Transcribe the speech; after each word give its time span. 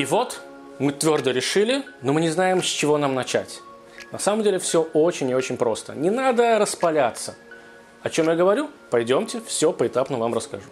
И 0.00 0.06
вот 0.06 0.40
мы 0.78 0.92
твердо 0.92 1.30
решили, 1.30 1.84
но 2.00 2.14
мы 2.14 2.22
не 2.22 2.30
знаем, 2.30 2.62
с 2.62 2.66
чего 2.66 2.96
нам 2.96 3.14
начать. 3.14 3.60
На 4.12 4.18
самом 4.18 4.42
деле 4.42 4.58
все 4.58 4.80
очень 4.80 5.28
и 5.28 5.34
очень 5.34 5.58
просто. 5.58 5.94
Не 5.94 6.08
надо 6.08 6.58
распаляться. 6.58 7.36
О 8.02 8.08
чем 8.08 8.30
я 8.30 8.34
говорю? 8.34 8.70
Пойдемте, 8.88 9.42
все 9.46 9.74
поэтапно 9.74 10.16
вам 10.16 10.32
расскажу. 10.32 10.64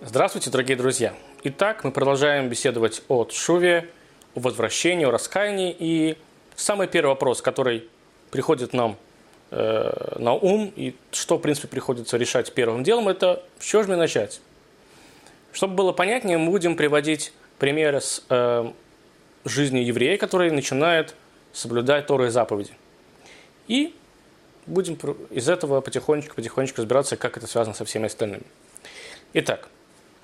Здравствуйте, 0.00 0.48
дорогие 0.48 0.78
друзья. 0.78 1.12
Итак, 1.42 1.84
мы 1.84 1.90
продолжаем 1.90 2.48
беседовать 2.48 3.02
о 3.08 3.28
Шуве, 3.30 3.90
о 4.34 4.40
возвращении, 4.40 5.04
о 5.04 5.10
раскаянии. 5.10 5.76
И 5.78 6.16
самый 6.56 6.88
первый 6.88 7.10
вопрос, 7.10 7.42
который 7.42 7.86
приходит 8.30 8.72
нам 8.72 8.96
э, 9.50 10.16
на 10.18 10.32
ум, 10.32 10.72
и 10.74 10.96
что, 11.12 11.36
в 11.36 11.42
принципе, 11.42 11.68
приходится 11.68 12.16
решать 12.16 12.54
первым 12.54 12.82
делом, 12.82 13.10
это 13.10 13.42
с 13.58 13.64
чего 13.66 13.82
же 13.82 13.88
мне 13.88 13.98
начать? 13.98 14.40
Чтобы 15.52 15.74
было 15.74 15.92
понятнее, 15.92 16.38
мы 16.38 16.50
будем 16.50 16.76
приводить 16.76 17.34
примеры 17.64 18.02
с 18.02 18.22
э, 18.28 18.72
жизни 19.46 19.78
еврея, 19.78 20.18
который 20.18 20.50
начинает 20.50 21.14
соблюдать 21.54 22.06
Торы 22.06 22.26
и 22.26 22.28
заповеди. 22.28 22.72
И 23.68 23.96
будем 24.66 24.98
из 25.30 25.48
этого 25.48 25.80
потихонечку-потихонечку 25.80 26.82
разбираться, 26.82 27.16
как 27.16 27.38
это 27.38 27.46
связано 27.46 27.74
со 27.74 27.86
всеми 27.86 28.04
остальными. 28.04 28.42
Итак, 29.32 29.70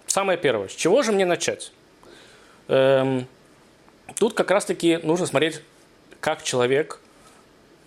самое 0.07 0.37
первое. 0.37 0.69
С 0.69 0.73
чего 0.73 1.03
же 1.03 1.13
мне 1.13 1.25
начать? 1.25 1.73
Эм, 2.69 3.27
тут 4.19 4.35
как 4.35 4.51
раз-таки 4.51 4.99
нужно 4.99 5.25
смотреть, 5.25 5.63
как 6.21 6.43
человек, 6.43 7.01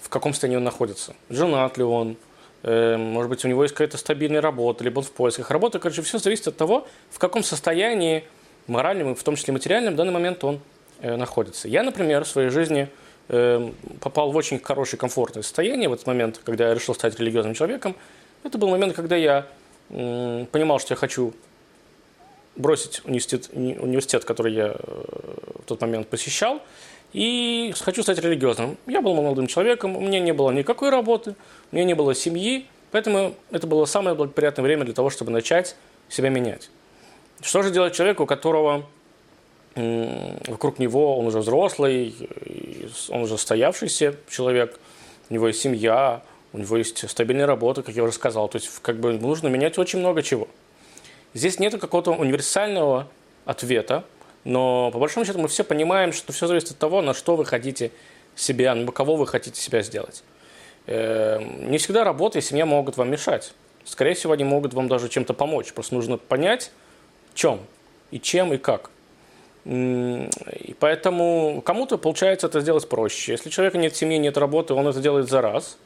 в 0.01 0.09
каком 0.09 0.33
состоянии 0.33 0.57
он 0.57 0.63
находится. 0.63 1.13
Женат 1.29 1.77
ли 1.77 1.83
он, 1.83 2.17
эм, 2.63 3.01
может 3.01 3.29
быть, 3.29 3.45
у 3.45 3.47
него 3.47 3.61
есть 3.61 3.75
какая-то 3.75 3.99
стабильная 3.99 4.41
работа, 4.41 4.83
либо 4.83 4.97
он 4.97 5.05
в 5.05 5.11
поисках 5.11 5.51
работы. 5.51 5.77
Короче, 5.77 6.01
все 6.01 6.17
зависит 6.17 6.47
от 6.47 6.57
того, 6.57 6.87
в 7.11 7.19
каком 7.19 7.43
состоянии 7.43 8.23
моральным 8.67 9.11
и 9.11 9.15
в 9.15 9.23
том 9.23 9.35
числе 9.35 9.53
материальным 9.53 9.93
в 9.93 9.97
данный 9.97 10.13
момент 10.13 10.43
он 10.43 10.59
э, 11.01 11.15
находится. 11.15 11.67
Я, 11.67 11.83
например, 11.83 12.23
в 12.23 12.27
своей 12.27 12.49
жизни 12.49 12.89
э, 13.29 13.71
попал 13.99 14.31
в 14.31 14.35
очень 14.35 14.59
хорошее, 14.59 14.99
комфортное 14.99 15.43
состояние 15.43 15.89
в 15.89 15.93
этот 15.93 16.07
момент, 16.07 16.39
когда 16.43 16.69
я 16.69 16.73
решил 16.73 16.95
стать 16.95 17.19
религиозным 17.19 17.53
человеком. 17.53 17.95
Это 18.43 18.57
был 18.57 18.69
момент, 18.69 18.93
когда 18.93 19.15
я 19.15 19.47
э, 19.89 20.45
понимал, 20.51 20.79
что 20.79 20.93
я 20.93 20.97
хочу 20.97 21.33
бросить 22.55 23.01
университет, 23.05 23.49
университет, 23.53 24.25
который 24.25 24.53
я 24.53 24.67
э, 24.67 24.75
в 24.77 25.65
тот 25.65 25.81
момент 25.81 26.07
посещал, 26.07 26.61
и 27.13 27.73
хочу 27.79 28.01
стать 28.03 28.19
религиозным. 28.19 28.77
Я 28.87 29.01
был 29.01 29.13
молодым 29.13 29.47
человеком, 29.47 29.95
у 29.95 30.01
меня 30.01 30.19
не 30.19 30.33
было 30.33 30.51
никакой 30.51 30.89
работы, 30.89 31.35
у 31.71 31.75
меня 31.75 31.85
не 31.85 31.93
было 31.93 32.15
семьи, 32.15 32.65
поэтому 32.91 33.35
это 33.51 33.67
было 33.67 33.85
самое 33.85 34.15
благоприятное 34.15 34.63
время 34.63 34.83
для 34.83 34.93
того, 34.93 35.09
чтобы 35.09 35.31
начать 35.31 35.75
себя 36.09 36.29
менять. 36.29 36.69
Что 37.41 37.61
же 37.61 37.71
делать 37.71 37.93
человеку, 37.93 38.23
у 38.23 38.25
которого 38.25 38.85
вокруг 39.75 40.79
него 40.79 41.17
он 41.17 41.27
уже 41.27 41.39
взрослый, 41.39 42.15
он 43.09 43.23
уже 43.23 43.37
стоявшийся 43.37 44.15
человек, 44.29 44.79
у 45.29 45.33
него 45.33 45.47
есть 45.47 45.61
семья, 45.61 46.21
у 46.53 46.59
него 46.59 46.77
есть 46.77 47.09
стабильная 47.09 47.47
работа, 47.47 47.81
как 47.81 47.95
я 47.95 48.03
уже 48.03 48.13
сказал. 48.13 48.47
То 48.47 48.57
есть 48.57 48.69
как 48.81 48.99
бы 48.99 49.13
нужно 49.13 49.47
менять 49.47 49.77
очень 49.77 49.99
много 49.99 50.21
чего. 50.21 50.47
Здесь 51.33 51.59
нет 51.59 51.79
какого-то 51.79 52.11
универсального 52.11 53.07
ответа, 53.45 54.05
но 54.43 54.91
по 54.91 54.99
большому 54.99 55.25
счету 55.25 55.39
мы 55.39 55.47
все 55.47 55.63
понимаем, 55.63 56.13
что 56.13 56.31
все 56.31 56.45
зависит 56.45 56.71
от 56.71 56.77
того, 56.77 57.01
на 57.01 57.13
что 57.15 57.35
вы 57.35 57.45
хотите 57.45 57.91
себя, 58.35 58.75
на 58.75 58.91
кого 58.91 59.15
вы 59.15 59.25
хотите 59.25 59.59
себя 59.59 59.81
сделать. 59.81 60.23
Эм, 60.85 61.71
не 61.71 61.77
всегда 61.79 62.03
работа 62.03 62.37
и 62.37 62.41
семья 62.41 62.65
могут 62.65 62.97
вам 62.97 63.09
мешать. 63.09 63.53
Скорее 63.85 64.13
всего, 64.13 64.33
они 64.33 64.43
могут 64.43 64.73
вам 64.73 64.87
даже 64.87 65.09
чем-то 65.09 65.33
помочь. 65.33 65.73
Просто 65.73 65.95
нужно 65.95 66.17
понять, 66.17 66.71
чем, 67.33 67.59
и 68.11 68.19
чем, 68.19 68.53
и 68.53 68.57
как. 68.57 68.89
И 69.65 70.75
поэтому 70.79 71.61
кому-то 71.65 71.97
получается 71.97 72.47
это 72.47 72.59
сделать 72.59 72.87
проще. 72.89 73.31
Если 73.31 73.49
у 73.49 73.51
человека 73.51 73.77
нет 73.77 73.95
семьи, 73.95 74.17
нет 74.17 74.37
работы, 74.37 74.73
он 74.73 74.87
это 74.87 74.99
делает 74.99 75.29
за 75.29 75.41
раз. 75.41 75.77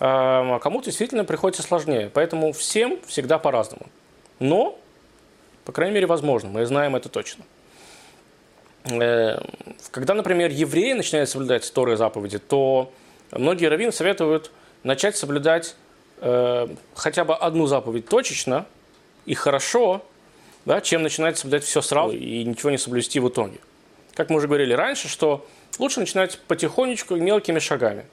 А 0.00 0.58
кому-то 0.58 0.86
действительно 0.86 1.24
приходится 1.24 1.62
сложнее. 1.62 2.10
Поэтому 2.12 2.52
всем 2.52 2.98
всегда 3.06 3.38
по-разному. 3.38 3.86
Но, 4.40 4.76
по 5.64 5.70
крайней 5.70 5.94
мере, 5.94 6.06
возможно. 6.06 6.48
Мы 6.48 6.66
знаем 6.66 6.96
это 6.96 7.08
точно. 7.08 7.44
Э, 8.90 9.38
когда, 9.92 10.14
например, 10.14 10.50
евреи 10.50 10.94
начинают 10.94 11.30
соблюдать 11.30 11.72
Торы 11.72 11.96
заповеди, 11.96 12.38
то 12.38 12.92
многие 13.30 13.66
раввины 13.66 13.92
советуют 13.92 14.50
начать 14.82 15.16
соблюдать 15.16 15.76
э, 16.20 16.66
хотя 16.94 17.24
бы 17.24 17.36
одну 17.36 17.66
заповедь 17.66 18.08
точечно 18.08 18.66
и 19.24 19.34
хорошо, 19.34 20.04
да, 20.64 20.80
чем 20.80 21.02
начинать 21.02 21.38
соблюдать 21.38 21.64
все 21.64 21.80
сразу 21.82 22.14
и 22.14 22.44
ничего 22.44 22.70
не 22.70 22.78
соблюсти 22.78 23.20
в 23.20 23.28
итоге. 23.28 23.58
Как 24.14 24.30
мы 24.30 24.36
уже 24.36 24.46
говорили 24.46 24.74
раньше, 24.74 25.08
что 25.08 25.46
лучше 25.78 26.00
начинать 26.00 26.38
потихонечку 26.46 27.16
и 27.16 27.20
мелкими 27.20 27.58
шагами. 27.58 28.04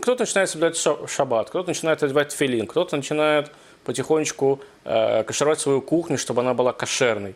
Кто-то 0.00 0.22
начинает 0.22 0.50
соблюдать 0.50 0.76
шаббат, 1.08 1.50
кто-то 1.50 1.68
начинает 1.68 2.02
одевать 2.02 2.32
филин, 2.32 2.66
кто-то 2.66 2.96
начинает 2.96 3.52
потихонечку 3.84 4.60
э, 4.84 5.24
кашировать 5.24 5.60
свою 5.60 5.82
кухню, 5.82 6.18
чтобы 6.18 6.40
она 6.40 6.54
была 6.54 6.72
кошерной. 6.72 7.34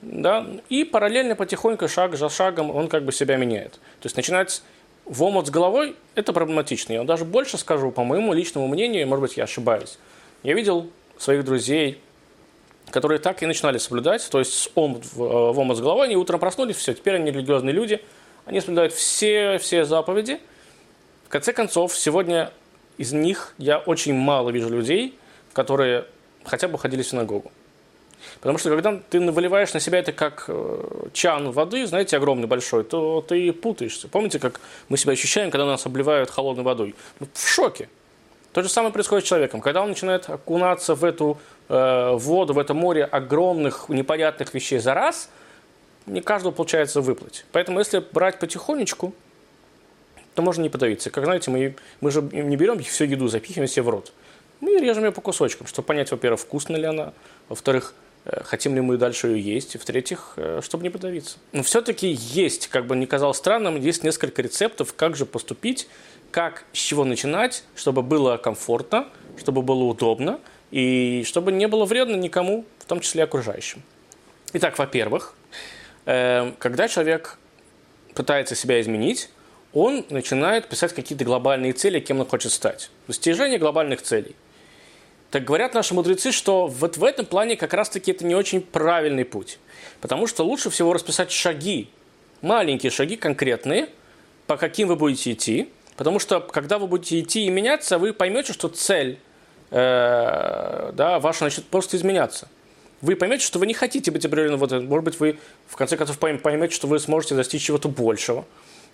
Да? 0.00 0.46
И 0.68 0.84
параллельно 0.84 1.34
потихоньку, 1.34 1.88
шаг 1.88 2.16
за 2.16 2.28
шагом, 2.28 2.70
он 2.70 2.88
как 2.88 3.04
бы 3.04 3.12
себя 3.12 3.36
меняет. 3.36 3.72
То 3.72 4.06
есть 4.06 4.16
начинать 4.16 4.62
в 5.04 5.22
омут 5.22 5.48
с 5.48 5.50
головой– 5.50 5.96
это 6.14 6.32
проблематично. 6.32 6.92
Я 6.92 7.04
даже 7.04 7.24
больше 7.24 7.58
скажу, 7.58 7.90
по 7.90 8.04
моему 8.04 8.32
личному 8.32 8.68
мнению, 8.68 9.06
может 9.08 9.22
быть, 9.22 9.36
я 9.36 9.44
ошибаюсь. 9.44 9.98
Я 10.42 10.54
видел 10.54 10.88
своих 11.18 11.44
друзей, 11.44 12.00
которые 12.90 13.18
так 13.18 13.42
и 13.42 13.46
начинали 13.46 13.78
соблюдать, 13.78 14.28
то 14.30 14.38
есть 14.38 14.54
с 14.54 14.70
ом, 14.74 15.00
в, 15.00 15.22
э, 15.22 15.52
в 15.52 15.58
омут 15.58 15.76
с 15.76 15.80
головой, 15.80 16.06
они 16.06 16.16
утром 16.16 16.40
проснулись, 16.40 16.76
все, 16.76 16.94
теперь 16.94 17.16
они 17.16 17.30
религиозные 17.30 17.72
люди, 17.72 18.00
они 18.46 18.60
соблюдают 18.60 18.92
все, 18.92 19.58
все 19.58 19.84
заповеди. 19.84 20.40
В 21.26 21.28
конце 21.28 21.52
концов, 21.52 21.96
сегодня 21.96 22.50
из 22.96 23.12
них 23.12 23.54
я 23.58 23.78
очень 23.78 24.14
мало 24.14 24.50
вижу 24.50 24.70
людей, 24.70 25.18
которые 25.52 26.06
хотя 26.44 26.68
бы 26.68 26.78
ходили 26.78 27.02
в 27.02 27.06
синагогу. 27.06 27.52
Потому 28.40 28.58
что 28.58 28.70
когда 28.70 29.00
ты 29.08 29.20
выливаешь 29.20 29.72
на 29.74 29.80
себя 29.80 29.98
это 29.98 30.12
как 30.12 30.44
э, 30.48 31.08
чан 31.12 31.50
воды, 31.50 31.86
знаете, 31.86 32.16
огромный 32.16 32.46
большой, 32.46 32.84
то 32.84 33.24
ты 33.26 33.52
путаешься. 33.52 34.08
Помните, 34.08 34.38
как 34.38 34.60
мы 34.88 34.96
себя 34.96 35.12
ощущаем, 35.12 35.50
когда 35.50 35.66
нас 35.66 35.86
обливают 35.86 36.30
холодной 36.30 36.64
водой? 36.64 36.94
Мы 37.20 37.28
в 37.32 37.48
шоке. 37.48 37.88
То 38.52 38.62
же 38.62 38.68
самое 38.68 38.92
происходит 38.92 39.24
с 39.24 39.28
человеком. 39.28 39.60
Когда 39.60 39.82
он 39.82 39.90
начинает 39.90 40.28
окунаться 40.28 40.94
в 40.94 41.04
эту 41.04 41.38
э, 41.68 42.12
воду, 42.14 42.54
в 42.54 42.58
это 42.58 42.74
море 42.74 43.04
огромных 43.04 43.88
непонятных 43.88 44.54
вещей 44.54 44.78
за 44.78 44.94
раз, 44.94 45.28
не 46.06 46.20
каждого 46.22 46.52
получается 46.52 47.00
выплыть. 47.00 47.44
Поэтому 47.52 47.78
если 47.78 47.98
брать 47.98 48.38
потихонечку, 48.38 49.12
то 50.34 50.42
можно 50.42 50.62
не 50.62 50.68
подавиться. 50.68 51.10
Как 51.10 51.24
знаете, 51.24 51.50
мы, 51.50 51.76
мы 52.00 52.10
же 52.10 52.22
не 52.22 52.56
берем 52.56 52.82
всю 52.82 53.04
еду, 53.04 53.28
запихиваем 53.28 53.68
себе 53.68 53.82
в 53.82 53.90
рот. 53.90 54.12
Мы 54.60 54.78
режем 54.78 55.04
ее 55.04 55.12
по 55.12 55.20
кусочкам, 55.20 55.66
чтобы 55.66 55.86
понять, 55.86 56.10
во-первых, 56.10 56.40
вкусна 56.40 56.76
ли 56.76 56.84
она, 56.84 57.12
во-вторых, 57.48 57.94
хотим 58.44 58.74
ли 58.74 58.80
мы 58.80 58.96
дальше 58.96 59.28
ее 59.28 59.40
есть, 59.40 59.74
и 59.74 59.78
в-третьих, 59.78 60.34
э, 60.36 60.60
чтобы 60.62 60.82
не 60.82 60.90
подавиться. 60.90 61.38
Но 61.52 61.62
все-таки 61.62 62.08
есть, 62.08 62.68
как 62.68 62.86
бы 62.86 62.96
не 62.96 63.06
казалось 63.06 63.38
странным, 63.38 63.80
есть 63.80 64.04
несколько 64.04 64.42
рецептов, 64.42 64.94
как 64.94 65.16
же 65.16 65.24
поступить, 65.26 65.88
как, 66.30 66.64
с 66.72 66.78
чего 66.78 67.04
начинать, 67.04 67.64
чтобы 67.74 68.02
было 68.02 68.36
комфортно, 68.36 69.08
чтобы 69.38 69.62
было 69.62 69.84
удобно 69.84 70.40
и 70.70 71.24
чтобы 71.26 71.52
не 71.52 71.66
было 71.68 71.86
вредно 71.86 72.16
никому, 72.16 72.66
в 72.78 72.84
том 72.84 73.00
числе 73.00 73.24
окружающим. 73.24 73.82
Итак, 74.52 74.78
во-первых, 74.78 75.34
э, 76.04 76.52
когда 76.58 76.88
человек 76.88 77.38
пытается 78.14 78.54
себя 78.54 78.80
изменить, 78.80 79.30
он 79.72 80.04
начинает 80.10 80.68
писать 80.68 80.94
какие-то 80.94 81.24
глобальные 81.24 81.72
цели, 81.72 82.00
кем 82.00 82.20
он 82.20 82.26
хочет 82.26 82.52
стать. 82.52 82.90
Достижение 83.06 83.58
глобальных 83.58 84.02
целей. 84.02 84.34
Так 85.30 85.44
говорят 85.44 85.74
наши 85.74 85.94
мудрецы, 85.94 86.32
что 86.32 86.66
вот 86.66 86.96
в 86.96 87.04
этом 87.04 87.26
плане 87.26 87.56
как 87.56 87.74
раз-таки 87.74 88.12
это 88.12 88.24
не 88.24 88.34
очень 88.34 88.60
правильный 88.60 89.24
путь. 89.24 89.58
Потому 90.00 90.26
что 90.26 90.44
лучше 90.44 90.70
всего 90.70 90.92
расписать 90.92 91.30
шаги, 91.30 91.90
маленькие 92.40 92.90
шаги 92.90 93.16
конкретные, 93.16 93.88
по 94.46 94.56
каким 94.56 94.88
вы 94.88 94.96
будете 94.96 95.32
идти, 95.32 95.68
Потому 95.98 96.20
что, 96.20 96.38
когда 96.40 96.78
вы 96.78 96.86
будете 96.86 97.18
идти 97.18 97.44
и 97.44 97.50
меняться, 97.50 97.98
вы 97.98 98.12
поймете, 98.12 98.52
что 98.52 98.68
цель 98.68 99.18
э, 99.72 100.92
да, 100.94 101.18
ваша 101.18 101.42
начнет 101.42 101.66
просто 101.66 101.96
изменяться. 101.96 102.46
Вы 103.00 103.16
поймете, 103.16 103.44
что 103.44 103.58
вы 103.58 103.66
не 103.66 103.74
хотите 103.74 104.12
быть 104.12 104.24
определенным. 104.24 104.60
Вот, 104.60 104.70
может 104.70 105.04
быть, 105.04 105.18
вы 105.18 105.40
в 105.66 105.74
конце 105.74 105.96
концов 105.96 106.16
поймете, 106.20 106.72
что 106.72 106.86
вы 106.86 107.00
сможете 107.00 107.34
достичь 107.34 107.64
чего-то 107.64 107.88
большего. 107.88 108.44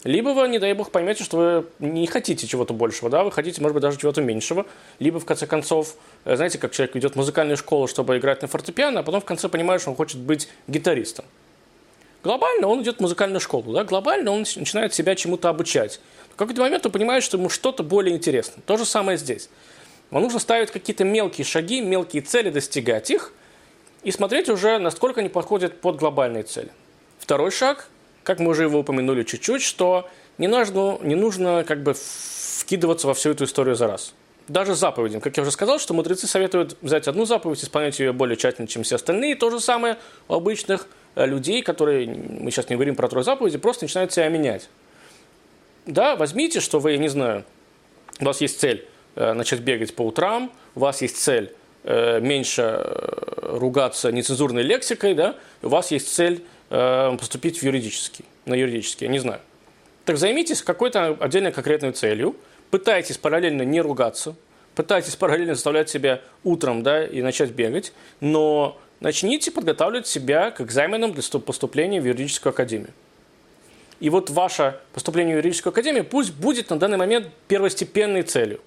Либо 0.04 0.28
вы, 0.28 0.48
не 0.48 0.58
дай 0.58 0.74
бог, 0.74 0.90
поймете, 0.90 1.24
что 1.24 1.36
вы 1.80 1.86
не 1.86 2.06
хотите 2.06 2.46
чего-то 2.46 2.74
большего, 2.74 3.08
да, 3.08 3.24
вы 3.24 3.32
хотите, 3.32 3.62
может 3.62 3.74
быть, 3.74 3.82
даже 3.82 3.98
чего-то 3.98 4.20
меньшего. 4.20 4.66
Либо, 4.98 5.18
в 5.18 5.24
конце 5.24 5.46
концов, 5.46 5.96
э, 6.26 6.36
знаете, 6.36 6.58
как 6.58 6.72
человек 6.72 6.94
идет 6.96 7.14
в 7.14 7.16
музыкальную 7.16 7.56
школу, 7.56 7.88
чтобы 7.88 8.18
играть 8.18 8.42
на 8.42 8.48
фортепиано, 8.48 9.00
а 9.00 9.02
потом 9.02 9.22
в 9.22 9.24
конце 9.24 9.48
понимает, 9.48 9.80
что 9.80 9.90
он 9.90 9.96
хочет 9.96 10.18
быть 10.18 10.48
гитаристом. 10.68 11.24
Глобально 12.22 12.68
он 12.68 12.82
идет 12.82 12.98
в 12.98 13.00
музыкальную 13.00 13.40
школу, 13.40 13.72
да, 13.72 13.84
глобально 13.84 14.30
он 14.30 14.40
начинает 14.40 14.92
себя 14.92 15.14
чему-то 15.14 15.48
обучать. 15.48 16.00
В 16.32 16.36
какой-то 16.36 16.60
момент 16.60 16.84
он 16.84 16.92
понимает, 16.92 17.24
что 17.24 17.38
ему 17.38 17.48
что-то 17.48 17.82
более 17.82 18.14
интересно. 18.14 18.62
То 18.66 18.76
же 18.76 18.84
самое 18.84 19.16
здесь. 19.16 19.48
Вам 20.10 20.22
нужно 20.22 20.38
ставить 20.38 20.70
какие-то 20.70 21.04
мелкие 21.04 21.46
шаги, 21.46 21.80
мелкие 21.80 22.22
цели, 22.22 22.50
достигать 22.50 23.10
их 23.10 23.32
и 24.02 24.10
смотреть 24.10 24.50
уже, 24.50 24.78
насколько 24.78 25.20
они 25.20 25.30
подходят 25.30 25.80
под 25.80 25.96
глобальные 25.96 26.42
цели. 26.42 26.70
Второй 27.18 27.50
шаг 27.50 27.88
как 28.24 28.40
мы 28.40 28.50
уже 28.50 28.64
его 28.64 28.80
упомянули 28.80 29.22
чуть-чуть, 29.22 29.62
что 29.62 30.08
не 30.38 30.48
нужно, 30.48 30.98
не 31.02 31.14
нужно 31.14 31.64
как 31.66 31.82
бы 31.82 31.94
вкидываться 31.94 33.06
во 33.06 33.14
всю 33.14 33.30
эту 33.30 33.44
историю 33.44 33.76
за 33.76 33.86
раз. 33.86 34.14
Даже 34.48 34.74
заповедям. 34.74 35.20
Как 35.20 35.36
я 35.36 35.42
уже 35.42 35.52
сказал, 35.52 35.78
что 35.78 35.94
мудрецы 35.94 36.26
советуют 36.26 36.76
взять 36.82 37.08
одну 37.08 37.24
заповедь, 37.24 37.62
исполнять 37.62 37.98
ее 37.98 38.12
более 38.12 38.36
тщательно, 38.36 38.66
чем 38.66 38.82
все 38.82 38.96
остальные. 38.96 39.36
То 39.36 39.50
же 39.50 39.60
самое 39.60 39.96
у 40.28 40.34
обычных 40.34 40.86
э, 41.14 41.26
людей, 41.26 41.62
которые, 41.62 42.08
мы 42.08 42.50
сейчас 42.50 42.68
не 42.68 42.74
говорим 42.74 42.94
про 42.94 43.08
трое 43.08 43.24
заповеди, 43.24 43.56
просто 43.56 43.84
начинают 43.84 44.12
себя 44.12 44.28
менять. 44.28 44.68
Да, 45.86 46.16
возьмите, 46.16 46.60
что 46.60 46.78
вы, 46.78 46.92
я 46.92 46.98
не 46.98 47.08
знаю, 47.08 47.44
у 48.20 48.24
вас 48.24 48.40
есть 48.40 48.60
цель 48.60 48.86
э, 49.14 49.32
начать 49.32 49.60
бегать 49.60 49.94
по 49.94 50.02
утрам, 50.02 50.52
у 50.74 50.80
вас 50.80 51.00
есть 51.00 51.16
цель 51.16 51.54
э, 51.84 52.20
меньше 52.20 52.84
ругаться 53.42 54.12
нецензурной 54.12 54.62
лексикой, 54.62 55.14
да, 55.14 55.36
у 55.62 55.68
вас 55.68 55.90
есть 55.90 56.12
цель 56.12 56.44
поступить 56.68 57.58
в 57.58 57.62
юридический, 57.62 58.24
на 58.46 58.54
юридический, 58.54 59.06
я 59.06 59.12
не 59.12 59.18
знаю. 59.18 59.40
Так 60.04 60.18
займитесь 60.18 60.62
какой-то 60.62 61.16
отдельной 61.20 61.52
конкретной 61.52 61.92
целью, 61.92 62.36
пытайтесь 62.70 63.16
параллельно 63.16 63.62
не 63.62 63.80
ругаться, 63.80 64.34
пытайтесь 64.74 65.16
параллельно 65.16 65.54
заставлять 65.54 65.88
себя 65.88 66.20
утром 66.42 66.82
да, 66.82 67.04
и 67.04 67.22
начать 67.22 67.50
бегать, 67.50 67.92
но 68.20 68.78
начните 69.00 69.50
подготавливать 69.50 70.06
себя 70.06 70.50
к 70.50 70.60
экзаменам 70.60 71.12
для 71.12 71.22
поступления 71.40 72.00
в 72.00 72.06
юридическую 72.06 72.50
академию. 72.50 72.90
И 74.00 74.10
вот 74.10 74.28
ваше 74.28 74.78
поступление 74.92 75.36
в 75.36 75.38
юридическую 75.38 75.70
академию 75.70 76.04
пусть 76.04 76.34
будет 76.34 76.68
на 76.68 76.78
данный 76.78 76.98
момент 76.98 77.28
первостепенной 77.48 78.22
целью. 78.22 78.60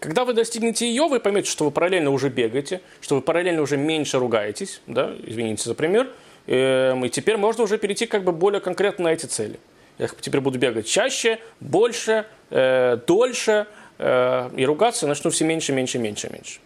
Когда 0.00 0.24
вы 0.24 0.34
достигнете 0.34 0.88
ее, 0.88 1.06
вы 1.06 1.20
поймете, 1.20 1.50
что 1.50 1.64
вы 1.64 1.70
параллельно 1.70 2.10
уже 2.10 2.28
бегаете, 2.28 2.80
что 3.00 3.14
вы 3.14 3.22
параллельно 3.22 3.62
уже 3.62 3.76
меньше 3.76 4.18
ругаетесь, 4.18 4.80
да, 4.86 5.14
извините 5.24 5.64
за 5.64 5.74
пример, 5.74 6.10
и 6.46 7.10
теперь 7.12 7.36
можно 7.36 7.64
уже 7.64 7.78
перейти 7.78 8.06
как 8.06 8.24
бы 8.24 8.32
более 8.32 8.60
конкретно 8.60 9.04
на 9.04 9.12
эти 9.12 9.26
цели. 9.26 9.58
Я 9.98 10.08
теперь 10.20 10.40
буду 10.40 10.58
бегать 10.58 10.86
чаще, 10.86 11.38
больше, 11.60 12.26
э, 12.50 12.98
дольше, 13.06 13.66
э, 13.98 14.50
и 14.56 14.66
ругаться 14.66 15.06
начну 15.06 15.30
все 15.30 15.44
меньше, 15.44 15.72
меньше, 15.72 15.98
меньше, 15.98 16.28
меньше. 16.30 16.58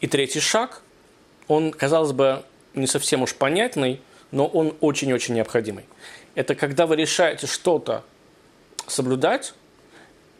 И 0.00 0.06
третий 0.06 0.40
шаг, 0.40 0.82
он, 1.46 1.72
казалось 1.72 2.12
бы, 2.12 2.42
не 2.74 2.86
совсем 2.86 3.22
уж 3.22 3.34
понятный, 3.34 4.00
но 4.30 4.46
он 4.46 4.74
очень-очень 4.80 5.34
необходимый. 5.34 5.84
Это 6.34 6.54
когда 6.54 6.86
вы 6.86 6.96
решаете 6.96 7.46
что-то 7.46 8.02
соблюдать, 8.86 9.52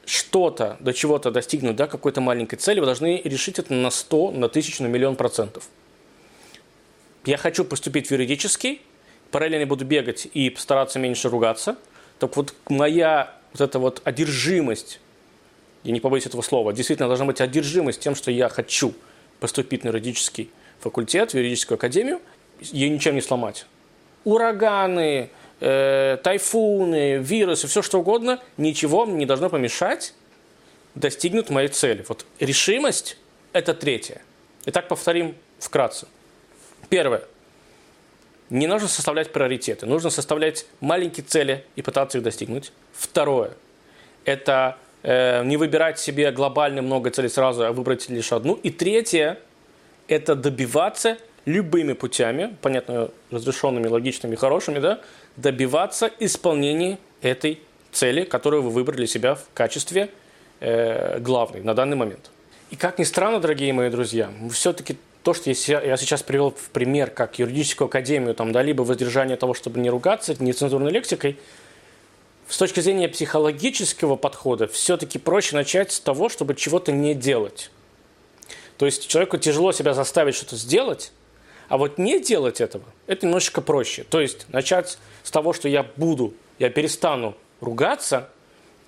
что-то, 0.06 0.76
до 0.80 0.92
чего-то 0.94 1.30
достигнуть, 1.30 1.76
да, 1.76 1.86
какой-то 1.86 2.20
маленькой 2.20 2.56
цели, 2.56 2.80
вы 2.80 2.86
должны 2.86 3.20
решить 3.22 3.58
это 3.58 3.74
на 3.74 3.90
100, 3.90 4.30
на 4.30 4.46
1000, 4.46 4.82
на 4.82 4.86
миллион 4.86 5.16
процентов. 5.16 5.64
Я 7.24 7.36
хочу 7.36 7.64
поступить 7.64 8.08
в 8.08 8.10
юридический, 8.10 8.80
параллельно 9.30 9.66
буду 9.66 9.84
бегать 9.84 10.26
и 10.32 10.50
постараться 10.50 10.98
меньше 10.98 11.28
ругаться– 11.28 11.76
так 12.20 12.36
вот, 12.36 12.54
моя 12.68 13.34
вот 13.54 13.62
эта 13.62 13.78
вот 13.78 14.02
одержимость, 14.04 15.00
я 15.84 15.92
не 15.92 16.00
побоюсь 16.00 16.26
этого 16.26 16.42
слова, 16.42 16.74
действительно 16.74 17.08
должна 17.08 17.24
быть 17.24 17.40
одержимость 17.40 18.00
тем, 18.00 18.14
что 18.14 18.30
я 18.30 18.50
хочу 18.50 18.92
поступить 19.40 19.84
на 19.84 19.88
юридический 19.88 20.50
факультет, 20.80 21.30
в 21.32 21.34
юридическую 21.34 21.76
академию, 21.76 22.20
ее 22.60 22.90
ничем 22.90 23.14
не 23.14 23.22
сломать. 23.22 23.64
Ураганы, 24.24 25.30
э, 25.60 26.18
тайфуны, 26.22 27.16
вирусы, 27.16 27.68
все 27.68 27.80
что 27.80 28.00
угодно, 28.00 28.38
ничего 28.58 29.06
мне 29.06 29.16
не 29.16 29.26
должно 29.26 29.48
помешать 29.48 30.12
достигнуть 30.94 31.48
моей 31.48 31.68
цели. 31.68 32.04
Вот 32.06 32.26
решимость– 32.38 33.16
это 33.54 33.72
третье. 33.72 34.20
Итак, 34.66 34.88
повторим 34.88 35.34
вкратце. 35.58 36.06
Первое– 36.90 37.22
не 38.50 38.66
нужно 38.66 38.88
составлять 38.88 39.32
приоритеты, 39.32 39.86
нужно 39.86 40.10
составлять 40.10 40.66
маленькие 40.80 41.24
цели 41.24 41.64
и 41.76 41.82
пытаться 41.82 42.18
их 42.18 42.24
достигнуть. 42.24 42.72
Второе– 42.92 43.52
это 44.24 44.76
э, 45.04 45.44
не 45.44 45.56
выбирать 45.56 46.00
себе 46.00 46.32
глобально 46.32 46.82
много 46.82 47.10
целей 47.10 47.28
сразу, 47.28 47.64
а 47.64 47.72
выбрать 47.72 48.08
лишь 48.08 48.32
одну. 48.32 48.54
И 48.54 48.70
третье– 48.70 49.38
это 50.08 50.34
добиваться 50.34 51.16
любыми 51.44 51.92
путями, 51.92 52.56
понятно, 52.60 53.10
разрешенными, 53.30 53.86
логичными, 53.86 54.34
хорошими, 54.34 54.80
да, 54.80 55.00
добиваться 55.36 56.10
исполнения 56.18 56.98
этой 57.22 57.60
цели, 57.92 58.24
которую 58.24 58.62
вы 58.64 58.70
выбрали 58.70 59.06
себя 59.06 59.36
в 59.36 59.44
качестве 59.54 60.10
э, 60.58 61.20
главной 61.20 61.62
на 61.62 61.74
данный 61.74 61.96
момент. 61.96 62.32
И 62.70 62.76
как 62.76 62.98
ни 62.98 63.04
странно, 63.04 63.38
дорогие 63.38 63.72
мои 63.72 63.90
друзья, 63.90 64.28
мы 64.40 64.50
все-таки 64.50 64.96
то, 65.22 65.34
что 65.34 65.50
я 65.50 65.96
сейчас 65.96 66.22
привел 66.22 66.50
в 66.50 66.70
пример, 66.70 67.10
как 67.10 67.38
юридическую 67.38 67.86
академию, 67.86 68.34
там, 68.34 68.52
да, 68.52 68.62
либо 68.62 68.82
воздержание 68.82 69.36
того, 69.36 69.54
чтобы 69.54 69.80
не 69.80 69.90
ругаться 69.90 70.34
нецензурной 70.42 70.90
лексикой, 70.90 71.38
с 72.48 72.56
точки 72.56 72.80
зрения 72.80 73.08
психологического 73.08 74.16
подхода, 74.16 74.66
все-таки 74.66 75.18
проще 75.18 75.54
начать 75.54 75.92
с 75.92 76.00
того, 76.00 76.28
чтобы 76.28 76.54
чего-то 76.54 76.90
не 76.90 77.14
делать. 77.14 77.70
То 78.76 78.86
есть 78.86 79.08
человеку 79.08 79.36
тяжело 79.36 79.72
себя 79.72 79.94
заставить 79.94 80.34
что-то 80.34 80.56
сделать, 80.56 81.12
а 81.68 81.76
вот 81.76 81.98
не 81.98 82.18
делать 82.18 82.60
этого, 82.60 82.84
это 83.06 83.26
немножечко 83.26 83.60
проще. 83.60 84.04
То 84.04 84.20
есть 84.20 84.46
начать 84.48 84.98
с 85.22 85.30
того, 85.30 85.52
что 85.52 85.68
я 85.68 85.84
буду, 85.96 86.34
я 86.58 86.70
перестану 86.70 87.36
ругаться, 87.60 88.30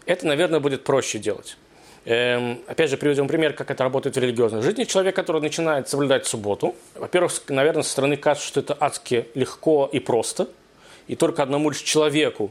это, 0.07 0.27
наверное, 0.27 0.59
будет 0.59 0.83
проще 0.83 1.19
делать. 1.19 1.57
Эм, 2.05 2.61
опять 2.67 2.91
же, 2.91 2.97
приведем 2.97 3.29
пример, 3.29 3.53
как 3.53 3.71
это 3.71 3.85
работает 3.85 4.17
в 4.17 4.19
религиозной 4.19 4.63
жизни. 4.63 4.85
Человек, 4.85 5.15
который 5.15 5.41
начинает 5.41 5.89
соблюдать 5.89 6.27
субботу, 6.27 6.75
во-первых, 6.97 7.33
наверное, 7.49 7.85
со 7.85 7.91
стороны 7.91 8.17
кажется, 8.17 8.49
что 8.49 8.61
это 8.61 8.77
адски 8.79 9.29
легко 9.35 9.89
и 9.93 10.01
просто. 10.01 10.49
И 11.07 11.15
только 11.15 11.43
одному 11.43 11.71
лишь 11.71 11.81
человеку, 11.81 12.51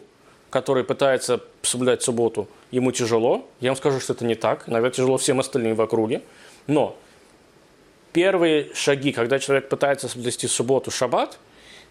который 0.49 0.83
пытается 0.85 1.41
соблюдать 1.63 2.01
субботу, 2.01 2.47
ему 2.71 2.93
тяжело. 2.93 3.45
Я 3.59 3.71
вам 3.71 3.77
скажу, 3.77 3.99
что 3.99 4.13
это 4.13 4.23
не 4.23 4.35
так. 4.35 4.67
Наверное, 4.67 4.91
тяжело 4.91 5.17
всем 5.17 5.39
остальным 5.39 5.75
в 5.75 5.81
округе. 5.81 6.21
Но 6.67 6.95
первые 8.13 8.69
шаги, 8.73 9.11
когда 9.11 9.37
человек 9.39 9.67
пытается 9.67 10.07
соблюсти 10.07 10.47
субботу, 10.47 10.91
шаббат, 10.91 11.39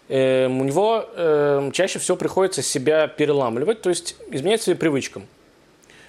э, 0.09 0.47
у 0.47 0.63
него 0.63 1.05
э, 1.13 1.69
чаще 1.73 1.99
всего 1.99 2.17
приходится 2.17 2.63
себя 2.63 3.07
переламливать, 3.07 3.81
то 3.81 3.89
есть 3.89 4.15
изменять 4.31 4.63
своим 4.63 4.79
привычкам. 4.79 5.27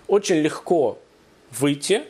Очень 0.06 0.36
легко 0.36 0.98
выйти 1.58 2.04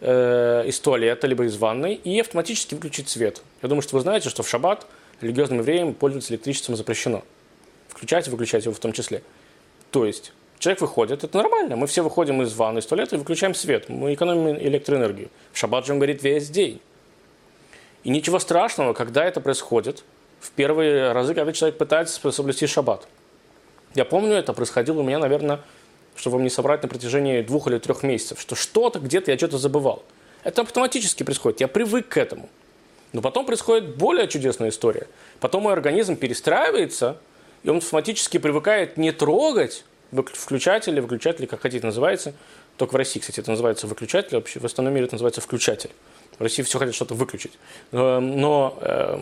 э, 0.00 0.64
из 0.66 0.78
туалета, 0.80 1.26
либо 1.26 1.44
из 1.44 1.56
ванной 1.56 1.94
и 1.94 2.20
автоматически 2.20 2.74
выключить 2.74 3.08
свет. 3.08 3.42
Я 3.62 3.68
думаю, 3.68 3.82
что 3.82 3.96
вы 3.96 4.02
знаете, 4.02 4.28
что 4.28 4.42
в 4.42 4.48
шаббат 4.48 4.86
религиозным 5.20 5.60
евреям 5.60 5.94
пользоваться 5.94 6.32
электричеством 6.32 6.76
запрещено. 6.76 7.22
Включать 7.88 8.26
и 8.26 8.30
выключать 8.30 8.64
его 8.64 8.74
в 8.74 8.78
том 8.78 8.92
числе. 8.92 9.22
То 9.90 10.04
есть 10.04 10.32
человек 10.58 10.80
выходит, 10.80 11.24
это 11.24 11.36
нормально. 11.36 11.76
Мы 11.76 11.86
все 11.86 12.02
выходим 12.02 12.42
из 12.42 12.54
ванны, 12.54 12.80
из 12.80 12.86
туалета 12.86 13.16
и 13.16 13.18
выключаем 13.18 13.54
свет. 13.54 13.88
Мы 13.88 14.14
экономим 14.14 14.56
электроэнергию. 14.56 15.28
В 15.52 15.58
шаббат 15.58 15.86
же 15.86 15.92
он 15.92 15.98
говорит 15.98 16.22
весь 16.22 16.48
день. 16.48 16.80
И 18.04 18.10
ничего 18.10 18.38
страшного, 18.38 18.94
когда 18.94 19.24
это 19.24 19.40
происходит 19.40 20.02
в 20.40 20.50
первые 20.50 21.12
разы, 21.12 21.34
когда 21.34 21.52
человек 21.52 21.78
пытается 21.78 22.32
соблюсти 22.32 22.66
шаббат. 22.66 23.06
Я 23.94 24.04
помню, 24.04 24.32
это 24.32 24.52
происходило 24.52 25.00
у 25.00 25.02
меня, 25.02 25.18
наверное, 25.18 25.60
чтобы 26.16 26.34
вам 26.34 26.44
не 26.44 26.50
собрать 26.50 26.82
на 26.82 26.88
протяжении 26.88 27.42
двух 27.42 27.66
или 27.66 27.78
трех 27.78 28.02
месяцев, 28.02 28.40
что 28.40 28.54
что-то 28.54 28.98
где-то 28.98 29.30
я 29.30 29.36
что-то 29.36 29.58
забывал. 29.58 30.02
Это 30.44 30.62
автоматически 30.62 31.22
происходит, 31.22 31.60
я 31.60 31.68
привык 31.68 32.08
к 32.08 32.16
этому. 32.16 32.48
Но 33.12 33.20
потом 33.20 33.44
происходит 33.46 33.96
более 33.96 34.26
чудесная 34.28 34.70
история. 34.70 35.06
Потом 35.40 35.64
мой 35.64 35.72
организм 35.72 36.16
перестраивается, 36.16 37.18
и 37.62 37.68
он 37.68 37.78
автоматически 37.78 38.38
привыкает 38.38 38.96
не 38.96 39.12
трогать 39.12 39.84
включатель 40.34 40.92
или 40.92 41.00
выключатель, 41.00 41.46
как 41.46 41.60
хотите 41.60 41.86
называется. 41.86 42.34
Только 42.76 42.94
в 42.94 42.96
России, 42.96 43.20
кстати, 43.20 43.40
это 43.40 43.50
называется 43.50 43.86
выключатель, 43.86 44.36
вообще 44.36 44.60
в 44.60 44.64
остальном 44.64 44.94
мире 44.94 45.06
это 45.06 45.14
называется 45.14 45.40
включатель. 45.40 45.90
В 46.38 46.42
России 46.42 46.62
все 46.62 46.78
хотят 46.78 46.94
что-то 46.94 47.14
выключить. 47.14 47.52
Но, 47.92 48.20
но 48.20 48.78
э, 48.80 49.18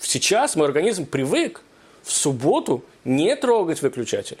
сейчас 0.00 0.56
мой 0.56 0.66
организм 0.66 1.06
привык 1.06 1.62
в 2.02 2.10
субботу 2.10 2.82
не 3.04 3.36
трогать 3.36 3.82
выключатель 3.82 4.38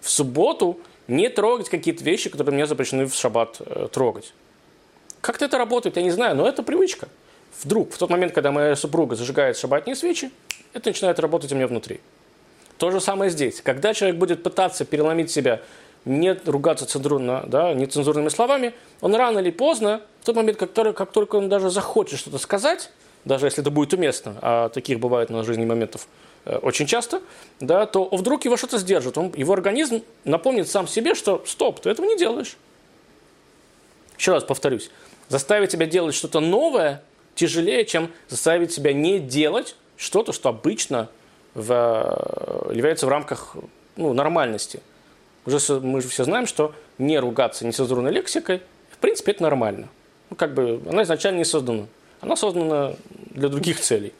в 0.00 0.10
субботу 0.10 0.78
не 1.06 1.28
трогать 1.28 1.68
какие-то 1.68 2.04
вещи, 2.04 2.30
которые 2.30 2.54
мне 2.54 2.66
запрещены 2.66 3.06
в 3.06 3.14
шаббат 3.14 3.56
э, 3.60 3.88
трогать. 3.92 4.32
Как-то 5.20 5.46
это 5.46 5.58
работает, 5.58 5.96
я 5.96 6.02
не 6.02 6.10
знаю, 6.10 6.36
но 6.36 6.48
это 6.48 6.62
привычка. 6.62 7.08
Вдруг, 7.62 7.92
в 7.92 7.98
тот 7.98 8.10
момент, 8.10 8.32
когда 8.32 8.52
моя 8.52 8.76
супруга 8.76 9.16
зажигает 9.16 9.56
шаббатные 9.56 9.96
свечи, 9.96 10.30
это 10.74 10.90
начинает 10.90 11.18
работать 11.18 11.50
у 11.52 11.56
меня 11.56 11.66
внутри. 11.66 12.00
То 12.76 12.90
же 12.90 13.00
самое 13.00 13.30
здесь. 13.30 13.60
Когда 13.60 13.94
человек 13.94 14.18
будет 14.18 14.42
пытаться 14.42 14.84
переломить 14.84 15.30
себя, 15.30 15.60
не 16.04 16.34
ругаться 16.44 16.86
цензурно, 16.86 17.44
да, 17.46 17.74
нецензурными 17.74 18.28
словами, 18.28 18.74
он 19.00 19.14
рано 19.14 19.40
или 19.40 19.50
поздно, 19.50 20.02
в 20.20 20.26
тот 20.26 20.36
момент, 20.36 20.58
как, 20.58 20.72
как 20.72 21.10
только 21.10 21.36
он 21.36 21.48
даже 21.48 21.70
захочет 21.70 22.20
что-то 22.20 22.38
сказать, 22.38 22.90
даже 23.24 23.46
если 23.46 23.62
это 23.62 23.70
будет 23.70 23.92
уместно, 23.92 24.36
а 24.40 24.68
таких 24.68 25.00
бывает 25.00 25.30
на 25.30 25.42
жизни 25.42 25.64
моментов 25.64 26.06
очень 26.44 26.86
часто, 26.86 27.22
да, 27.60 27.86
то 27.86 28.08
вдруг 28.10 28.44
его 28.44 28.56
что-то 28.56 28.78
сдержит. 28.78 29.18
Он, 29.18 29.32
его 29.36 29.52
организм 29.52 30.02
напомнит 30.24 30.68
сам 30.68 30.88
себе, 30.88 31.14
что 31.14 31.42
стоп, 31.46 31.80
ты 31.80 31.90
этого 31.90 32.06
не 32.06 32.16
делаешь. 32.16 32.56
Еще 34.18 34.32
раз 34.32 34.44
повторюсь. 34.44 34.90
Заставить 35.28 35.72
себя 35.72 35.86
делать 35.86 36.14
что-то 36.14 36.40
новое 36.40 37.02
тяжелее, 37.34 37.84
чем 37.84 38.10
заставить 38.28 38.72
себя 38.72 38.92
не 38.92 39.18
делать 39.18 39.76
что-то, 39.96 40.32
что 40.32 40.48
обычно 40.48 41.08
в, 41.54 41.72
э, 41.72 42.74
является 42.74 43.06
в 43.06 43.08
рамках 43.08 43.56
ну, 43.96 44.12
нормальности. 44.12 44.80
Уже 45.46 45.58
мы 45.80 46.00
же 46.00 46.08
все 46.08 46.24
знаем, 46.24 46.46
что 46.46 46.74
не 46.98 47.18
ругаться 47.18 47.66
нецензурной 47.66 48.12
лексикой, 48.12 48.62
в 48.90 48.98
принципе, 48.98 49.32
это 49.32 49.42
нормально. 49.42 49.88
Ну, 50.30 50.36
как 50.36 50.54
бы 50.54 50.80
она 50.88 51.04
изначально 51.04 51.38
не 51.38 51.44
создана. 51.44 51.86
Она 52.20 52.36
создана 52.36 52.94
для 53.30 53.48
других 53.48 53.80
целей. 53.80 54.12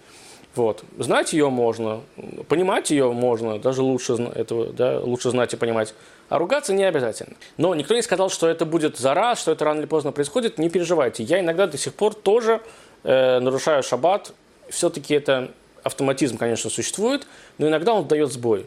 Вот. 0.58 0.82
Знать 0.98 1.32
ее 1.34 1.50
можно, 1.50 2.00
понимать 2.48 2.90
ее 2.90 3.12
можно, 3.12 3.60
даже 3.60 3.80
лучше, 3.80 4.14
этого, 4.14 4.72
да, 4.72 4.98
лучше 4.98 5.30
знать 5.30 5.54
и 5.54 5.56
понимать. 5.56 5.94
А 6.28 6.36
ругаться 6.36 6.72
не 6.72 6.82
обязательно. 6.82 7.36
Но 7.58 7.76
никто 7.76 7.94
не 7.94 8.02
сказал, 8.02 8.28
что 8.28 8.48
это 8.48 8.64
будет 8.64 8.96
за 8.96 9.14
раз, 9.14 9.40
что 9.40 9.52
это 9.52 9.64
рано 9.64 9.78
или 9.78 9.86
поздно 9.86 10.10
происходит. 10.10 10.58
Не 10.58 10.68
переживайте. 10.68 11.22
Я 11.22 11.38
иногда 11.38 11.68
до 11.68 11.78
сих 11.78 11.94
пор 11.94 12.12
тоже 12.12 12.60
э, 13.04 13.38
нарушаю 13.38 13.84
шаббат. 13.84 14.32
Все-таки 14.68 15.14
это 15.14 15.52
автоматизм, 15.84 16.38
конечно, 16.38 16.70
существует, 16.70 17.28
но 17.58 17.68
иногда 17.68 17.94
он 17.94 18.08
дает 18.08 18.32
сбой. 18.32 18.66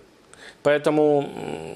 Поэтому 0.63 1.29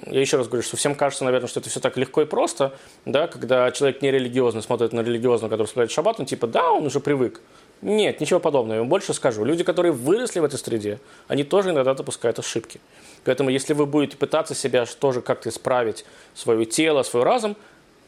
я 0.05 0.21
еще 0.21 0.37
раз 0.37 0.47
говорю, 0.47 0.63
что 0.63 0.77
всем 0.77 0.95
кажется, 0.95 1.25
наверное, 1.25 1.49
что 1.49 1.59
это 1.59 1.69
все 1.69 1.81
так 1.81 1.97
легко 1.97 2.21
и 2.21 2.25
просто, 2.25 2.73
да, 3.03 3.27
когда 3.27 3.69
человек 3.71 4.01
нерелигиозный 4.01 4.61
смотрит 4.61 4.93
на 4.93 5.01
религиозного, 5.01 5.49
который 5.49 5.67
соблюдает 5.67 5.91
шаббат, 5.91 6.21
он 6.21 6.25
типа, 6.25 6.47
да, 6.47 6.71
он 6.71 6.85
уже 6.85 7.01
привык. 7.01 7.41
Нет, 7.81 8.19
ничего 8.19 8.39
подобного. 8.39 8.75
Я 8.75 8.79
вам 8.81 8.89
больше 8.89 9.13
скажу. 9.13 9.43
Люди, 9.43 9.63
которые 9.63 9.91
выросли 9.91 10.39
в 10.39 10.43
этой 10.43 10.57
среде, 10.57 10.99
они 11.27 11.43
тоже 11.43 11.69
иногда 11.69 11.93
допускают 11.93 12.39
ошибки. 12.39 12.79
Поэтому, 13.23 13.49
если 13.49 13.73
вы 13.73 13.85
будете 13.85 14.17
пытаться 14.17 14.55
себя 14.55 14.85
тоже 14.85 15.21
как-то 15.21 15.49
исправить, 15.49 16.05
свое 16.33 16.65
тело, 16.65 17.03
свой 17.03 17.23
разум, 17.23 17.55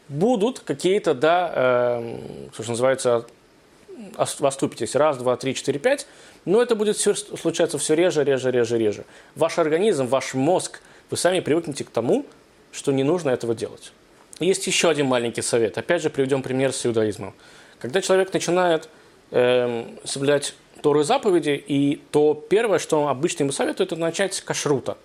будут 0.09 0.59
какие-то, 0.59 1.13
да, 1.13 1.51
э, 1.53 2.19
что 2.53 2.69
называется, 2.69 3.25
оступитесь. 4.15 4.95
Раз, 4.95 5.17
два, 5.17 5.35
три, 5.37 5.53
четыре, 5.53 5.79
пять. 5.79 6.07
Но 6.45 6.61
это 6.61 6.75
будет 6.75 6.97
все, 6.97 7.13
случаться 7.13 7.77
все 7.77 7.95
реже, 7.95 8.23
реже, 8.23 8.51
реже, 8.51 8.77
реже. 8.77 9.05
Ваш 9.35 9.57
организм, 9.59 10.05
ваш 10.05 10.33
мозг, 10.33 10.81
вы 11.09 11.17
сами 11.17 11.39
привыкнете 11.39 11.83
к 11.83 11.89
тому, 11.89 12.25
что 12.71 12.91
не 12.91 13.03
нужно 13.03 13.31
этого 13.31 13.55
делать. 13.55 13.91
Есть 14.39 14.67
еще 14.67 14.89
один 14.89 15.07
маленький 15.07 15.41
совет. 15.41 15.77
Опять 15.77 16.01
же, 16.03 16.09
приведем 16.09 16.43
пример 16.43 16.71
с 16.71 16.85
иудаизмом. 16.85 17.33
Когда 17.79 18.01
человек 18.01 18.33
начинает 18.33 18.87
э, 19.31 19.85
соблюдать 20.03 20.53
Торы 20.81 21.03
заповеди, 21.03 21.61
и 21.67 22.01
то 22.11 22.33
первое, 22.33 22.79
что 22.79 23.07
обычно 23.07 23.43
ему 23.43 23.51
советуют, 23.51 23.91
это 23.91 23.99
начать 23.99 24.33
с 24.35 24.41
кашрута, 24.41 24.97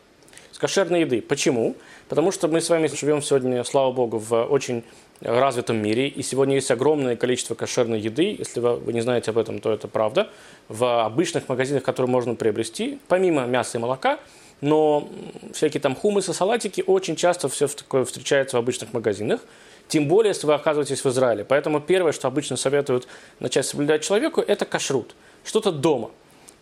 с 0.51 0.59
кошерной 0.59 1.01
еды. 1.01 1.23
Почему? 1.23 1.77
Потому 2.09 2.31
что 2.31 2.49
мы 2.49 2.61
с 2.61 2.69
вами 2.69 2.89
живем 2.89 3.23
сегодня, 3.23 3.65
слава 3.65 3.91
богу, 3.93 4.19
в 4.19 4.45
очень 4.45 4.85
развитом 5.21 5.77
мире, 5.77 6.09
и 6.09 6.23
сегодня 6.23 6.57
есть 6.57 6.71
огромное 6.71 7.17
количество 7.17 7.55
кошерной 7.55 8.01
еды. 8.01 8.37
Если 8.39 8.61
вы, 8.61 8.77
вы 8.77 8.93
не 8.93 9.01
знаете 9.01 9.31
об 9.31 9.39
этом, 9.39 9.61
то 9.61 9.73
это 9.73 9.89
правда. 9.89 10.29
В 10.69 11.05
обычных 11.05 11.49
магазинах, 11.49 11.83
которые 11.83 12.11
можно 12.11 12.35
приобрести, 12.35 12.99
помимо 13.09 13.47
мяса 13.47 13.79
и 13.79 13.81
молока, 13.81 14.19
но 14.61 15.09
всякие 15.53 15.81
там 15.81 15.97
хумусы, 15.97 16.33
салатики 16.33 16.85
очень 16.87 17.17
часто 17.17 17.49
все 17.49 17.67
такое 17.69 18.05
встречается 18.05 18.57
в 18.57 18.61
обычных 18.61 18.93
магазинах. 18.93 19.41
Тем 19.89 20.09
более, 20.09 20.31
если 20.31 20.47
вы 20.47 20.55
оказываетесь 20.55 21.05
в 21.05 21.09
Израиле. 21.09 21.45
Поэтому 21.45 21.81
первое, 21.81 22.13
что 22.13 22.29
обычно 22.29 22.57
советуют 22.57 23.07
начать 23.41 23.67
соблюдать 23.67 24.03
человеку, 24.03 24.41
это 24.41 24.65
кашрут. 24.65 25.15
Что-то 25.45 25.71
дома. 25.73 26.11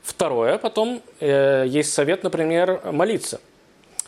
Второе, 0.03 0.59
потом 0.59 1.03
э, 1.21 1.67
есть 1.69 1.93
совет, 1.93 2.23
например, 2.23 2.81
молиться. 2.91 3.41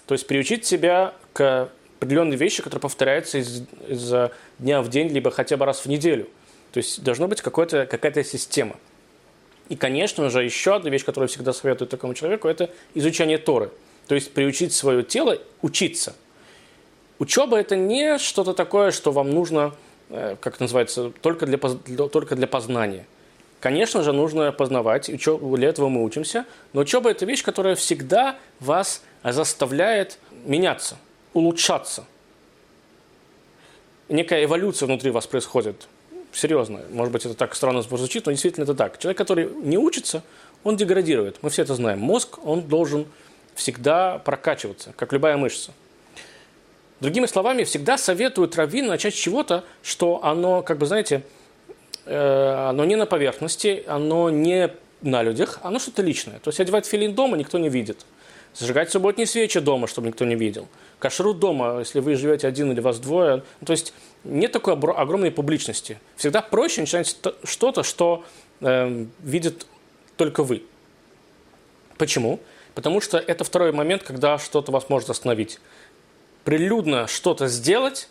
То 0.06 0.14
есть 0.14 0.26
приучить 0.26 0.64
себя 0.64 1.14
к 1.32 1.68
определенные 1.98 2.36
вещи, 2.36 2.62
которые 2.62 2.80
повторяются 2.80 3.38
из, 3.38 3.62
из 3.86 4.12
дня 4.58 4.82
в 4.82 4.88
день, 4.88 5.08
либо 5.08 5.30
хотя 5.30 5.56
бы 5.56 5.64
раз 5.66 5.80
в 5.80 5.86
неделю. 5.86 6.28
То 6.72 6.78
есть 6.78 7.02
должна 7.04 7.28
быть 7.28 7.42
какая-то 7.42 8.24
система. 8.24 8.76
И, 9.68 9.76
конечно 9.76 10.28
же, 10.28 10.42
еще 10.42 10.74
одна 10.74 10.90
вещь, 10.90 11.04
которую 11.04 11.28
всегда 11.28 11.52
советую 11.52 11.88
такому 11.88 12.14
человеку, 12.14 12.48
это 12.48 12.70
изучение 12.94 13.38
Торы. 13.38 13.70
То 14.08 14.14
есть 14.14 14.32
приучить 14.32 14.72
свое 14.72 15.02
тело 15.02 15.38
учиться. 15.60 16.14
Учеба– 17.22 17.56
это 17.60 17.76
не 17.76 18.18
что-то 18.18 18.52
такое, 18.52 18.90
что 18.90 19.12
вам 19.12 19.30
нужно, 19.30 19.72
э, 20.10 20.34
как 20.40 20.58
называется, 20.58 21.12
только 21.20 21.46
для, 21.46 21.56
только 21.56 22.34
для 22.34 22.48
познания. 22.48 23.06
Конечно 23.60 24.02
же, 24.02 24.12
нужно 24.12 24.50
познавать, 24.50 25.08
учебу, 25.08 25.56
для 25.56 25.68
этого 25.68 25.88
мы 25.88 26.02
учимся, 26.02 26.46
но 26.72 26.80
учеба– 26.80 27.10
это 27.12 27.24
вещь, 27.24 27.44
которая 27.44 27.76
всегда 27.76 28.34
вас 28.58 29.04
заставляет 29.22 30.18
меняться– 30.44 30.98
улучшаться. 31.32 32.06
Некая 34.08 34.42
эволюция 34.42 34.88
внутри 34.88 35.12
вас 35.12 35.28
происходит. 35.28 35.86
Серьезно. 36.32 36.80
Может 36.90 37.12
быть, 37.12 37.24
это 37.24 37.34
так 37.36 37.54
странно 37.54 37.82
звучит, 37.82 38.26
но 38.26 38.32
действительно 38.32 38.64
это 38.64 38.74
так. 38.74 38.98
Человек, 38.98 39.18
который 39.18 39.48
не 39.62 39.78
учится, 39.78 40.24
он 40.64 40.76
деградирует. 40.76 41.40
Мы 41.40 41.50
все 41.50 41.62
это 41.62 41.76
знаем. 41.76 42.00
Мозг, 42.00 42.44
он 42.44 42.62
должен 42.62 43.06
всегда 43.54 44.18
прокачиваться, 44.18 44.92
как 44.96 45.12
любая 45.12 45.36
мышца. 45.36 45.72
Другими 47.02 47.26
словами, 47.26 47.64
всегда 47.64 47.98
советуют 47.98 48.54
раввину 48.54 48.90
начать 48.90 49.12
с 49.12 49.16
чего-то, 49.16 49.64
что 49.82 50.22
оно, 50.22 50.62
как 50.62 50.78
бы, 50.78 50.86
знаете, 50.86 51.24
э, 52.04 52.68
оно 52.68 52.84
не 52.84 52.94
на 52.94 53.06
поверхности, 53.06 53.82
оно 53.88 54.30
не 54.30 54.70
на 55.00 55.24
людях, 55.24 55.58
оно 55.64 55.80
что-то 55.80 56.02
личное. 56.02 56.38
То 56.38 56.50
есть 56.50 56.60
одевать 56.60 56.86
филин 56.86 57.12
дома 57.12 57.36
никто 57.36 57.58
не 57.58 57.68
видит. 57.68 58.06
Зажигать 58.54 58.92
субботние 58.92 59.26
свечи 59.26 59.58
дома, 59.58 59.88
чтобы 59.88 60.06
никто 60.06 60.24
не 60.24 60.36
видел. 60.36 60.68
Кашрут 61.00 61.40
дома, 61.40 61.80
если 61.80 61.98
вы 61.98 62.14
живете 62.14 62.46
один 62.46 62.70
или 62.70 62.78
вас 62.78 63.00
двое. 63.00 63.42
Ну, 63.60 63.66
то 63.66 63.72
есть 63.72 63.94
нет 64.22 64.52
такой 64.52 64.74
огромной 64.74 65.32
публичности. 65.32 65.98
Всегда 66.14 66.40
проще 66.40 66.82
начинать 66.82 67.16
что-то, 67.42 67.82
что 67.82 68.24
э, 68.60 69.06
видит 69.18 69.66
только 70.16 70.44
вы. 70.44 70.62
Почему? 71.98 72.38
Потому 72.74 73.00
что 73.00 73.18
это 73.18 73.42
второй 73.42 73.72
момент, 73.72 74.04
когда 74.04 74.38
что-то 74.38 74.70
вас 74.70 74.88
может 74.88 75.10
остановить. 75.10 75.58
Прилюдно 76.44 77.06
что-то 77.06 77.48
сделать, 77.48 78.08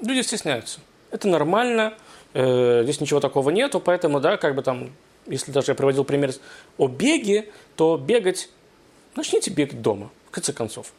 люди 0.00 0.22
стесняются. 0.22 0.80
Это 1.10 1.28
нормально, 1.28 1.94
э, 2.34 2.82
здесь 2.84 3.00
ничего 3.00 3.20
такого 3.20 3.50
нету, 3.50 3.80
поэтому, 3.80 4.20
да, 4.20 4.36
как 4.36 4.54
бы 4.54 4.62
там, 4.62 4.92
если 5.26 5.52
даже 5.52 5.72
я 5.72 5.74
приводил 5.74 6.04
пример 6.04 6.32
о 6.76 6.88
беге, 6.88 7.50
то 7.76 7.96
бегать 7.96 8.48
Начните 9.18 9.50
бегать 9.50 9.82
дома, 9.82 10.10
в 10.28 10.30
конце 10.30 10.52
концов. 10.52 10.92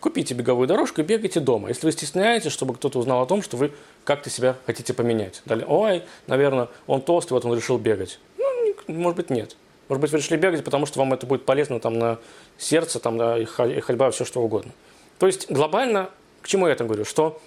Купите 0.00 0.32
беговую 0.32 0.66
дорожку 0.66 1.02
и 1.02 1.04
бегайте 1.04 1.38
дома. 1.38 1.68
Если 1.68 1.84
вы 1.84 1.92
стесняетесь, 1.92 2.50
чтобы 2.50 2.74
кто-то 2.74 2.98
узнал 2.98 3.20
о 3.20 3.26
том, 3.26 3.42
что 3.42 3.58
вы 3.58 3.72
как-то 4.04 4.30
себя 4.30 4.56
хотите 4.64 4.94
поменять. 4.94 5.42
Далее, 5.44 5.66
ой, 5.66 6.02
наверное, 6.28 6.68
он 6.86 7.02
толстый, 7.02 7.34
вот 7.34 7.44
он 7.44 7.54
решил 7.54 7.76
бегать. 7.76 8.20
Ну, 8.38 8.74
может 8.86 9.16
быть, 9.16 9.28
нет. 9.28 9.54
Может 9.90 10.00
быть, 10.00 10.10
вы 10.12 10.16
решили 10.16 10.38
бегать, 10.38 10.64
потому 10.64 10.86
что 10.86 10.98
вам 10.98 11.12
это 11.12 11.26
будет 11.26 11.44
полезно 11.44 11.78
там, 11.78 11.98
на 11.98 12.18
сердце, 12.56 13.00
там, 13.00 13.18
на 13.18 13.44
ходьба, 13.44 14.10
все 14.12 14.24
что 14.24 14.40
угодно. 14.40 14.72
То 15.18 15.26
есть 15.26 15.50
глобально, 15.50 16.10
к 16.42 16.48
чему 16.48 16.66
я 16.66 16.72
это 16.72 16.84
говорю? 16.84 17.04
Что 17.04 17.40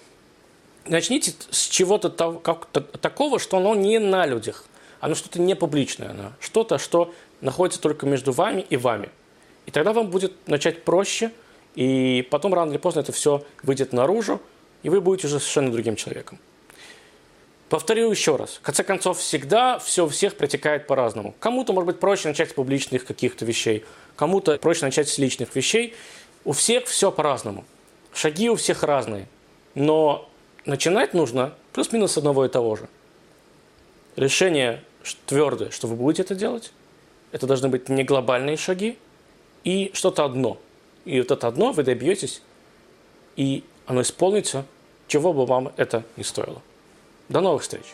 начните 0.86 1.32
с 1.50 1.68
чего-то 1.68 2.10
такого, 2.10 3.38
что 3.38 3.56
оно 3.56 3.74
не 3.74 3.98
на 3.98 4.26
людях, 4.26 4.64
оно 5.00 5.14
что-то 5.14 5.40
не 5.40 5.54
публичное, 5.54 6.10
оно 6.10 6.32
что-то, 6.40 6.78
что 6.78 7.12
находится 7.40 7.80
только 7.80 8.06
между 8.06 8.32
вами 8.32 8.64
и 8.68 8.76
вами– 8.76 9.08
и 9.66 9.70
тогда 9.70 9.92
вам 9.92 10.10
будет 10.10 10.48
начать 10.48 10.84
проще, 10.84 11.30
и 11.74 12.26
потом 12.30 12.54
рано 12.54 12.70
или 12.70 12.78
поздно 12.78 13.00
это 13.00 13.12
все 13.12 13.44
выйдет 13.62 13.92
наружу, 13.92 14.40
и 14.82 14.88
вы 14.88 15.00
будете 15.00 15.28
уже 15.28 15.38
совершенно 15.38 15.70
другим 15.70 15.96
человеком. 15.96 16.38
Повторю 17.68 18.10
еще 18.10 18.36
раз. 18.36 18.56
В 18.56 18.60
конце 18.60 18.84
концов, 18.84 19.18
всегда 19.18 19.78
все 19.78 20.04
у 20.04 20.08
всех 20.08 20.34
протекает 20.36 20.86
по-разному. 20.86 21.34
Кому-то, 21.38 21.72
может 21.72 21.86
быть, 21.86 22.00
проще 22.00 22.28
начать 22.28 22.50
с 22.50 22.52
публичных 22.52 23.06
каких-то 23.06 23.46
вещей, 23.46 23.84
кому-то 24.14 24.58
проще 24.58 24.84
начать 24.84 25.08
с 25.08 25.16
личных 25.16 25.54
вещей. 25.56 25.94
У 26.44 26.52
всех 26.52 26.86
все 26.86 27.12
по-разному. 27.12 27.64
Шаги 28.12 28.50
у 28.50 28.56
всех 28.56 28.82
разные. 28.82 29.28
Но 29.74 30.28
начинать 30.64 31.14
нужно 31.14 31.54
плюс-минус 31.72 32.16
одного 32.18 32.44
и 32.44 32.48
того 32.48 32.76
же. 32.76 32.88
Решение 34.16 34.82
твердое, 35.26 35.70
что 35.70 35.86
вы 35.86 35.96
будете 35.96 36.22
это 36.22 36.34
делать. 36.34 36.72
Это 37.30 37.46
должны 37.46 37.68
быть 37.68 37.88
не 37.88 38.04
глобальные 38.04 38.56
шаги, 38.56 38.98
и 39.64 39.90
что-то 39.94 40.24
одно. 40.24 40.58
И 41.04 41.18
вот 41.20 41.30
это 41.30 41.48
одно 41.48 41.72
вы 41.72 41.82
добьетесь, 41.82 42.42
и 43.36 43.64
оно 43.86 44.02
исполнится, 44.02 44.66
чего 45.08 45.32
бы 45.32 45.46
вам 45.46 45.72
это 45.76 46.04
ни 46.16 46.22
стоило. 46.22 46.60
До 47.28 47.40
новых 47.40 47.62
встреч! 47.62 47.84